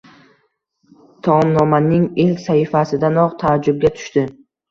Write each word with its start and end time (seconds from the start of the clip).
Taomnomaning 1.27 2.07
ilk 2.25 2.41
sahifasidanoq 2.45 3.35
taajjubga 3.45 3.93
tushdi. 3.99 4.27